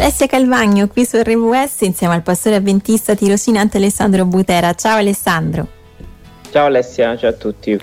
[0.00, 4.72] Alessia Calvagno qui su RWS insieme al pastore avventista tirocinante Alessandro Butera.
[4.74, 5.77] Ciao Alessandro.
[6.50, 7.78] Ciao Alessia, ciao a tutti.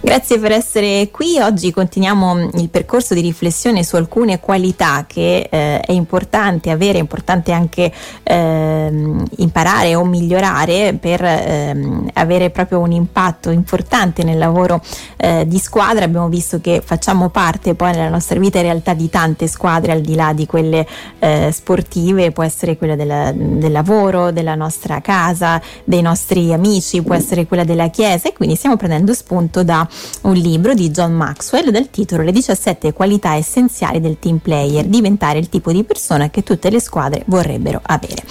[0.00, 1.40] Grazie per essere qui.
[1.40, 7.00] Oggi continuiamo il percorso di riflessione su alcune qualità che eh, è importante avere, è
[7.00, 7.90] importante anche
[8.22, 8.92] eh,
[9.38, 11.76] imparare o migliorare per eh,
[12.12, 14.80] avere proprio un impatto importante nel lavoro
[15.16, 16.04] eh, di squadra.
[16.04, 20.02] Abbiamo visto che facciamo parte poi nella nostra vita in realtà di tante squadre al
[20.02, 20.86] di là di quelle
[21.18, 27.14] eh, sportive, può essere quella della, del lavoro, della nostra casa, dei nostri amici, può
[27.14, 29.88] essere quella della chiesa e quindi stiamo prendendo spunto da
[30.24, 35.38] un libro di John Maxwell dal titolo Le 17 qualità essenziali del team player, diventare
[35.38, 38.22] il tipo di persona che tutte le squadre vorrebbero avere.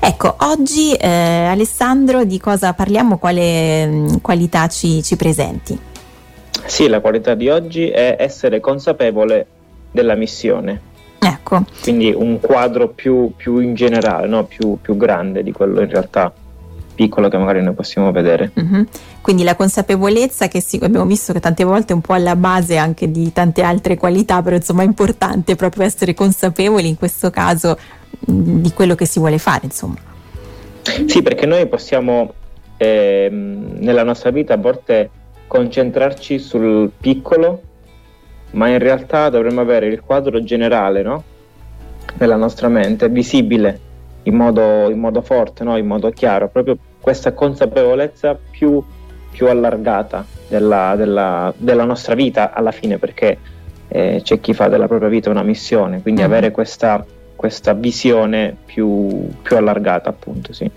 [0.00, 5.78] Ecco, oggi eh, Alessandro di cosa parliamo, quale mh, mm, qualità ci, ci presenti?
[6.66, 9.46] Sì, la qualità di oggi è essere consapevole
[9.92, 10.90] della missione.
[11.20, 11.62] Ecco.
[11.80, 14.42] Quindi un quadro più, più in generale, no?
[14.46, 16.32] più, più grande di quello in realtà
[17.02, 18.52] piccolo che magari noi possiamo vedere.
[18.54, 18.86] Uh-huh.
[19.20, 22.76] Quindi la consapevolezza che sì, abbiamo visto che tante volte è un po' alla base
[22.76, 27.76] anche di tante altre qualità, però insomma è importante proprio essere consapevoli in questo caso
[28.20, 29.96] di quello che si vuole fare, insomma.
[31.06, 32.32] Sì, perché noi possiamo
[32.76, 35.10] eh, nella nostra vita a volte
[35.48, 37.62] concentrarci sul piccolo,
[38.52, 41.24] ma in realtà dovremmo avere il quadro generale, no?
[42.18, 43.90] Nella nostra mente, visibile
[44.24, 45.76] in modo, in modo forte, no?
[45.76, 48.82] in modo chiaro, proprio questa consapevolezza più,
[49.30, 53.36] più allargata della, della, della, nostra vita alla fine, perché
[53.88, 56.24] eh, c'è chi fa della propria vita una missione, quindi mm.
[56.24, 60.70] avere questa, questa visione più, più, allargata, appunto, sì.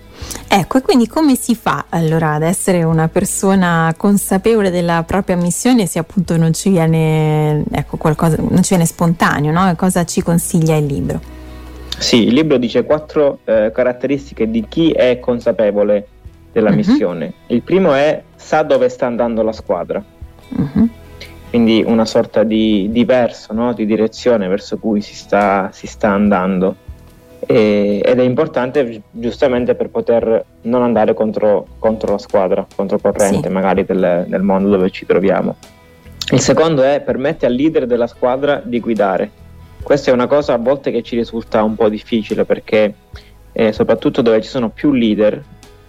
[0.48, 5.86] Ecco, e quindi come si fa allora ad essere una persona consapevole della propria missione
[5.86, 9.72] se appunto non ci viene, ecco, qualcosa, non ci viene spontaneo, no?
[9.76, 11.20] Cosa ci consiglia il libro?
[11.98, 16.08] Sì, il libro dice quattro eh, caratteristiche di chi è consapevole
[16.56, 16.76] della uh-huh.
[16.76, 17.32] missione.
[17.48, 20.02] Il primo è sa dove sta andando la squadra,
[20.48, 20.88] uh-huh.
[21.50, 23.74] quindi una sorta di, di verso, no?
[23.74, 26.76] di direzione verso cui si sta, si sta andando.
[27.40, 33.48] E, ed è importante giustamente per poter non andare contro, contro la squadra, contro corrente
[33.48, 33.52] sì.
[33.52, 35.56] magari del, del mondo dove ci troviamo.
[36.32, 39.30] Il secondo è permette al leader della squadra di guidare
[39.86, 42.92] questa è una cosa a volte che ci risulta un po' difficile perché
[43.52, 45.40] eh, soprattutto dove ci sono più leader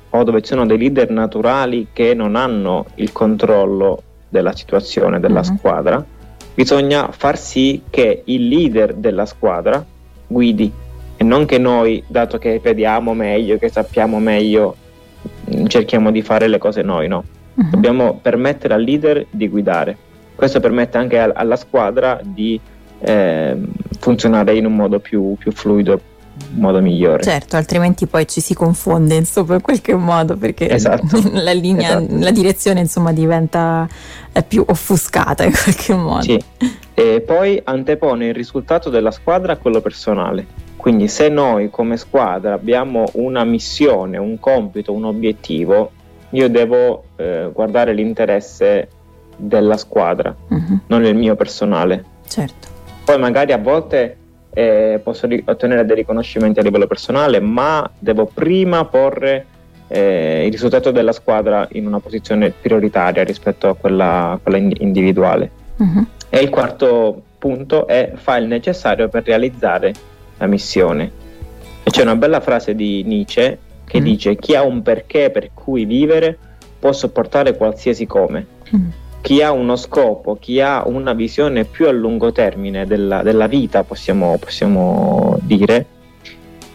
[0.09, 5.40] o dove ci sono dei leader naturali che non hanno il controllo della situazione della
[5.40, 5.57] uh-huh.
[5.57, 6.06] squadra,
[6.53, 9.84] bisogna far sì che il leader della squadra
[10.28, 10.72] guidi
[11.17, 14.75] e non che noi, dato che vediamo meglio, che sappiamo meglio,
[15.56, 17.23] mm, cerchiamo di fare le cose noi, no.
[17.56, 17.69] Uh-huh.
[17.72, 19.97] Dobbiamo permettere al leader di guidare.
[20.35, 22.59] Questo permette anche a- alla squadra di
[23.00, 23.56] eh,
[24.00, 26.00] funzionare in un modo più, più fluido
[26.52, 27.24] modo migliore.
[27.24, 31.20] Certo, altrimenti poi ci si confonde insomma in qualche modo perché esatto.
[31.34, 32.18] la linea, esatto.
[32.20, 33.88] la direzione insomma diventa
[34.47, 36.22] più offuscata in qualche modo.
[36.22, 36.44] Sì.
[36.94, 40.46] E poi antepone il risultato della squadra a quello personale.
[40.76, 45.92] Quindi se noi come squadra abbiamo una missione, un compito, un obiettivo,
[46.31, 48.90] io devo eh, guardare l'interesse
[49.36, 50.80] della squadra, uh-huh.
[50.88, 52.03] non il mio personale.
[52.28, 52.68] Certo.
[53.03, 54.18] Poi magari a volte
[54.57, 59.45] eh, posso ri- ottenere dei riconoscimenti a livello personale, ma devo prima porre
[59.88, 65.51] eh, il risultato della squadra in una posizione prioritaria rispetto a quella, quella individuale.
[65.78, 66.06] Uh-huh.
[66.29, 69.94] E il quarto punto è fa il necessario per realizzare
[70.40, 71.12] la missione.
[71.84, 74.03] E c'è una bella frase di Nietzsche che uh-huh.
[74.03, 76.35] dice chi ha un perché per cui vivere
[76.79, 78.46] può sopportare qualsiasi come.
[78.72, 83.47] Uh-huh chi ha uno scopo, chi ha una visione più a lungo termine della, della
[83.47, 85.85] vita, possiamo, possiamo dire,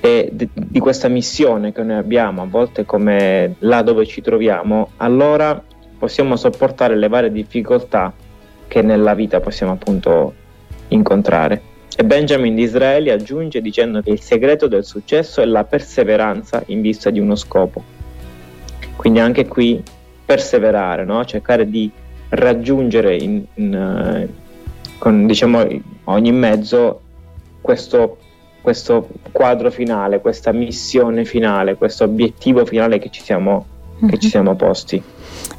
[0.01, 4.91] e di, di questa missione che noi abbiamo, a volte come là dove ci troviamo,
[4.97, 5.63] allora
[5.97, 8.13] possiamo sopportare le varie difficoltà
[8.67, 10.35] che nella vita possiamo appunto
[10.89, 11.63] incontrare.
[11.97, 17.11] E Benjamin Disraeli aggiunge dicendo che il segreto del successo è la perseveranza in vista
[17.11, 17.85] di uno scopo.
[18.97, 19.83] Quindi anche qui
[20.25, 21.25] perseverare, no?
[21.25, 21.91] cercare di
[22.33, 25.67] raggiungere in, in, uh, con diciamo,
[26.05, 27.01] ogni mezzo
[27.61, 28.19] questo,
[28.61, 34.09] questo, quadro finale, questa missione finale, questo obiettivo finale che ci siamo, mm-hmm.
[34.09, 34.31] che ci mhm.
[34.31, 35.03] siamo posti.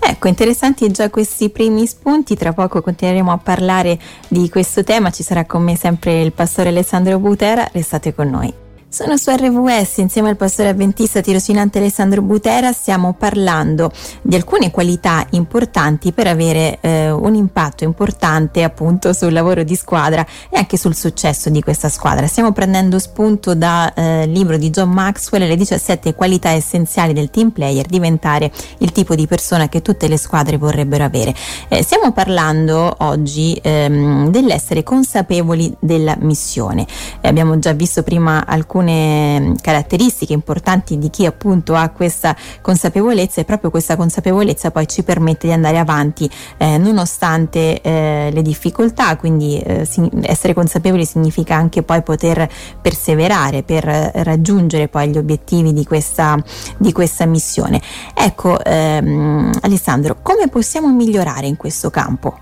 [0.06, 3.98] Ecco, interessanti già questi primi spunti, tra poco continueremo a parlare
[4.28, 8.54] di questo tema, ci sarà con me sempre il pastore Alessandro Butera, restate con noi.
[8.94, 13.92] Sono su RVS insieme al pastore avventista tirocinante Alessandro Butera, stiamo parlando
[14.22, 20.24] di alcune qualità importanti per avere eh, un impatto importante appunto sul lavoro di squadra
[20.48, 22.28] e anche sul successo di questa squadra.
[22.28, 27.50] Stiamo prendendo spunto dal eh, libro di John Maxwell, Le 17 qualità essenziali del team
[27.50, 31.34] player, diventare il tipo di persona che tutte le squadre vorrebbero avere.
[31.68, 36.86] Eh, stiamo parlando oggi ehm, dell'essere consapevoli della missione.
[37.22, 43.42] abbiamo già visto prima alcune alcune mm, caratteristiche importanti di chi appunto ha questa consapevolezza
[43.42, 49.16] e proprio questa consapevolezza poi ci permette di andare avanti eh, nonostante eh, le difficoltà,
[49.18, 49.88] quindi eh,
[50.22, 52.48] essere consapevoli significa anche poi poter
[52.82, 56.38] perseverare per raggiungere poi gli obiettivi di questa,
[56.78, 57.82] di questa missione.
[58.14, 62.38] Ecco ehm, Alessandro, come possiamo migliorare in questo campo?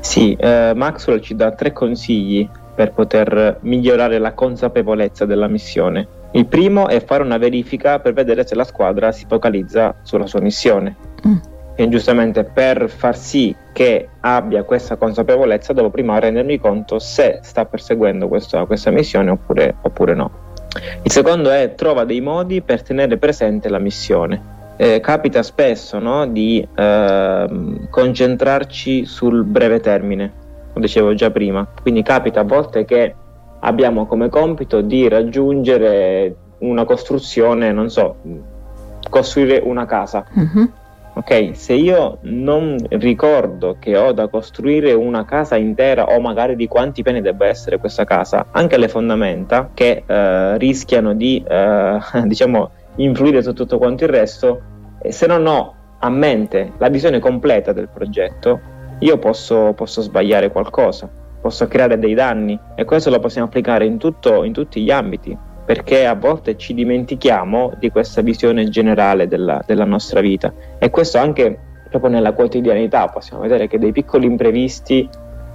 [0.00, 2.48] Sì, eh, Maxwell ci dà tre consigli
[2.78, 6.06] per poter migliorare la consapevolezza della missione.
[6.30, 10.40] Il primo è fare una verifica per vedere se la squadra si focalizza sulla sua
[10.40, 10.94] missione.
[11.26, 11.36] Mm.
[11.74, 17.64] E giustamente per far sì che abbia questa consapevolezza devo prima rendermi conto se sta
[17.64, 20.30] perseguendo questa, questa missione oppure, oppure, no.
[21.02, 24.56] Il secondo è trova dei modi per tenere presente la missione.
[24.76, 27.46] Eh, capita spesso no, di eh,
[27.90, 30.37] concentrarci sul breve termine,
[30.74, 31.66] dicevo già prima.
[31.80, 33.14] Quindi capita a volte che
[33.60, 38.16] abbiamo come compito di raggiungere una costruzione, non so,
[39.08, 40.24] costruire una casa.
[40.36, 40.64] Mm-hmm.
[41.14, 46.68] Ok, se io non ricordo che ho da costruire una casa intera o magari di
[46.68, 52.70] quanti piani debba essere questa casa, anche le fondamenta che eh, rischiano di eh, diciamo
[52.96, 54.60] influire su tutto quanto il resto,
[55.08, 58.60] se non ho a mente la visione completa del progetto,
[59.00, 61.08] io posso, posso sbagliare qualcosa,
[61.40, 65.36] posso creare dei danni e questo lo possiamo applicare in, tutto, in tutti gli ambiti
[65.64, 71.18] perché a volte ci dimentichiamo di questa visione generale della, della, nostra vita e questo
[71.18, 71.58] anche
[71.90, 75.06] proprio nella quotidianità possiamo vedere che dei piccoli imprevisti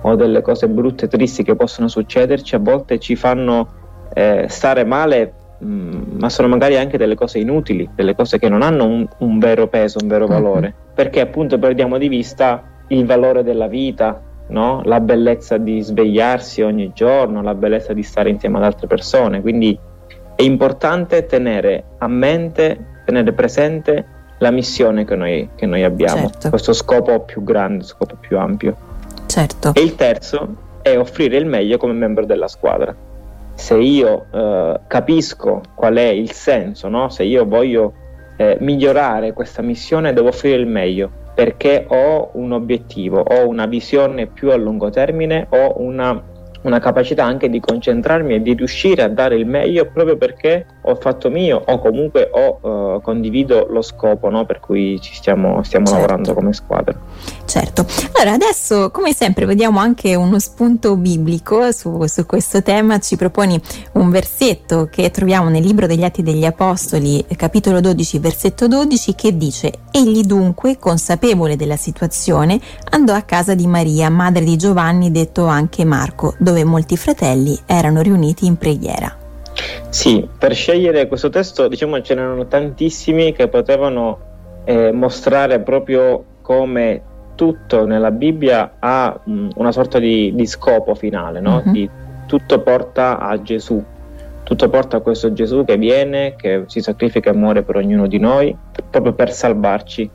[0.01, 3.67] o delle cose brutte, tristi che possono succederci a volte ci fanno
[4.13, 8.49] eh, stare male mh, mm, ma sono magari anche delle cose inutili, delle cose che
[8.49, 10.93] non hanno un, un vero peso, un vero valore, mm-hmm.
[10.93, 14.81] perché appunto perdiamo di vista il valore della vita, no?
[14.83, 19.41] la bellezza di svegliarsi ogni giorno, la bellezza di stare insieme ad altre persone.
[19.41, 19.77] Quindi
[20.35, 24.05] è importante tenere a mente, tenere presente
[24.39, 26.49] la missione che noi, che noi abbiamo, certo.
[26.49, 28.75] questo scopo più grande, scopo più ampio.
[29.25, 29.73] Certo.
[29.73, 32.93] E il terzo è offrire il meglio come membro della squadra.
[33.55, 37.09] Se io eh, capisco qual è il senso, no?
[37.09, 37.93] se io voglio
[38.35, 44.27] eh, migliorare questa missione, devo offrire il meglio perché ho un obiettivo, ho una visione
[44.27, 46.31] più a lungo termine, ho una
[46.63, 50.95] una capacità anche di concentrarmi e di riuscire a dare il meglio proprio perché ho
[50.95, 52.59] fatto mio o comunque ho
[52.95, 56.01] uh, condivido lo scopo no, per cui ci stiamo, stiamo certo.
[56.01, 56.97] lavorando come squadra.
[57.45, 63.15] Certo, allora adesso come sempre vediamo anche uno spunto biblico su, su questo tema, ci
[63.15, 63.59] proponi
[63.93, 69.37] un versetto che troviamo nel libro degli Atti degli Apostoli, capitolo 12, versetto 12, che
[69.37, 72.59] dice, egli dunque, consapevole della situazione,
[72.91, 77.59] andò a casa di Maria, madre di Giovanni, detto anche Marco, dove dove molti fratelli
[77.65, 79.17] erano riuniti in preghiera.
[79.89, 84.19] Sì, per scegliere questo testo diciamo ce n'erano tantissimi che potevano
[84.65, 87.01] eh, mostrare proprio come
[87.35, 91.61] tutto nella Bibbia ha mh, una sorta di, di, scopo finale, no?
[91.63, 91.71] uh-huh.
[91.71, 91.89] di,
[92.25, 93.83] tutto porta a Gesù,
[94.43, 98.17] tutto porta a questo Gesù che viene, che si sacrifica e muore per ognuno di
[98.17, 98.55] noi,
[98.89, 100.09] proprio per salvarci.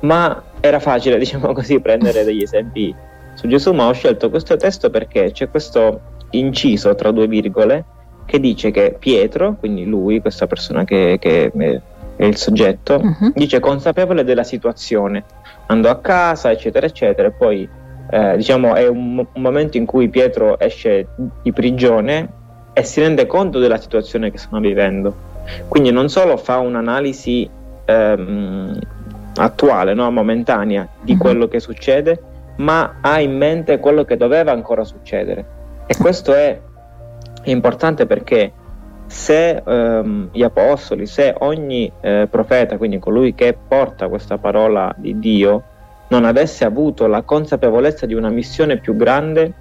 [0.00, 2.94] Ma era facile, diciamo così, prendere degli esempi
[3.36, 6.00] su Gesù, ma ho scelto questo testo perché c'è questo
[6.30, 7.84] inciso tra due virgole
[8.24, 11.52] che dice che Pietro, quindi lui, questa persona che, che
[12.16, 13.32] è il soggetto, uh-huh.
[13.34, 15.24] dice consapevole della situazione,
[15.66, 17.68] andò a casa, eccetera, eccetera, e poi
[18.10, 21.06] eh, diciamo è un, un, momento in cui Pietro esce
[21.42, 22.28] di prigione
[22.72, 25.14] e si rende conto della situazione che stanno vivendo.
[25.68, 27.48] Quindi non solo fa un'analisi
[27.84, 28.78] ehm,
[29.36, 31.18] attuale, no, momentanea di uh-huh.
[31.18, 32.20] quello che succede,
[32.56, 35.44] ma ha in mente quello che doveva ancora succedere.
[35.86, 36.58] E questo è
[37.44, 38.52] importante perché
[39.06, 45.18] se ehm, gli apostoli, se ogni eh, profeta, quindi colui che porta questa parola di
[45.18, 45.62] Dio,
[46.08, 49.52] non avesse avuto la consapevolezza di una missione più grande,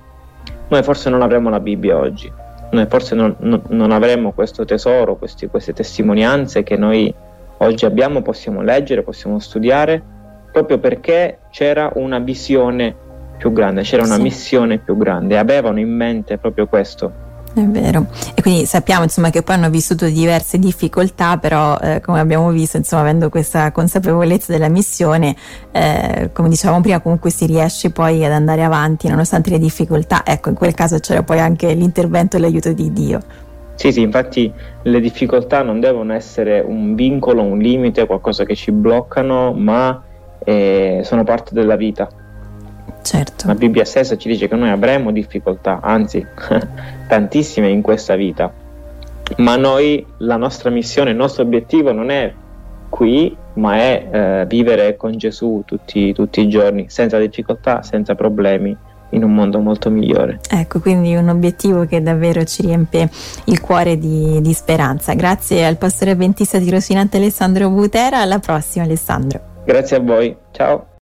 [0.68, 2.32] noi forse non avremmo la Bibbia oggi,
[2.72, 7.14] noi forse non, non, non avremmo questo tesoro, questi, queste testimonianze che noi
[7.58, 10.14] oggi abbiamo, possiamo leggere, possiamo studiare
[10.56, 12.96] proprio perché c'era una visione
[13.38, 14.22] più grande, c'era una sì.
[14.22, 17.24] missione più grande, avevano in mente proprio questo.
[17.54, 18.06] È vero.
[18.34, 22.78] E quindi sappiamo insomma che poi hanno vissuto diverse difficoltà, però eh, come abbiamo visto,
[22.78, 25.36] insomma, avendo questa consapevolezza della missione,
[25.72, 30.26] eh, come dicevamo prima, comunque si riesce poi ad andare avanti nonostante le difficoltà.
[30.26, 33.20] Ecco, in quel caso c'era poi anche l'intervento e l'aiuto di Dio.
[33.76, 34.50] Sì, sì, infatti
[34.84, 40.02] le difficoltà non devono essere un vincolo, un limite, qualcosa che ci bloccano, ma
[40.46, 42.08] eh, sono parte della vita
[43.06, 43.46] Certo.
[43.46, 46.26] La Bibbia stessa ci dice che noi avremo difficoltà, anzi
[47.08, 48.52] tantissime in questa vita,
[49.38, 52.34] ma noi, la nostra missione, il nostro obiettivo non è
[52.90, 58.76] qui, ma è eh, vivere con Gesù tutti, tutti i giorni, senza difficoltà, senza problemi,
[59.10, 60.40] in un mondo molto migliore.
[60.50, 63.08] Ecco, quindi un obiettivo che davvero ci riempie
[63.46, 65.14] il cuore di, di speranza.
[65.14, 69.55] Grazie al pastore avventista di Rosinante Alessandro Butera, alla prossima Alessandro.
[69.66, 70.88] Grazie a voi, ciao.